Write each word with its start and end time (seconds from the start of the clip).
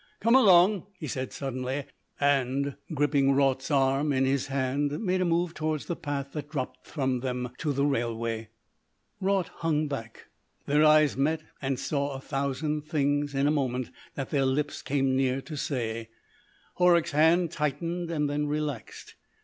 "Come 0.19 0.33
along," 0.33 0.87
he 0.97 1.05
said 1.05 1.31
suddenly, 1.31 1.85
and, 2.19 2.75
gripping 2.91 3.33
Raut's 3.33 3.69
arm 3.69 4.11
in 4.11 4.25
his 4.25 4.47
hand, 4.47 4.99
made 4.99 5.21
a 5.21 5.25
move 5.25 5.53
towards 5.53 5.85
the 5.85 5.95
path 5.95 6.31
that 6.31 6.49
dropped 6.49 6.87
from 6.87 7.19
them 7.19 7.51
to 7.59 7.71
the 7.71 7.85
railway. 7.85 8.49
Raut 9.19 9.49
hung 9.57 9.87
back. 9.87 10.25
Their 10.65 10.83
eyes 10.83 11.15
met 11.15 11.43
and 11.61 11.79
saw 11.79 12.15
a 12.15 12.19
thousand 12.19 12.81
things 12.85 13.35
in 13.35 13.45
a 13.45 13.51
moment 13.51 13.91
that 14.15 14.31
their 14.31 14.47
lips 14.47 14.81
came 14.81 15.15
near 15.15 15.39
to 15.41 15.55
say. 15.55 16.09
Horrocks's 16.77 17.11
hand 17.13 17.51
tightened 17.51 18.09
and 18.09 18.27
then 18.27 18.47
relaxed. 18.47 19.13